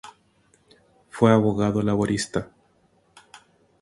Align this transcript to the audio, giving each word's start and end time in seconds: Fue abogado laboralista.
Fue 1.11 1.31
abogado 1.31 1.83
laboralista. 1.83 2.49